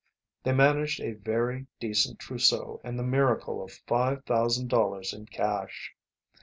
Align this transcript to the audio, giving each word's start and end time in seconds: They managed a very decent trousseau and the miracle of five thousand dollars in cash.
They 0.41 0.51
managed 0.51 0.99
a 0.99 1.11
very 1.13 1.67
decent 1.79 2.17
trousseau 2.17 2.81
and 2.83 2.97
the 2.97 3.03
miracle 3.03 3.61
of 3.63 3.79
five 3.85 4.25
thousand 4.25 4.67
dollars 4.67 5.13
in 5.13 5.27
cash. 5.27 5.93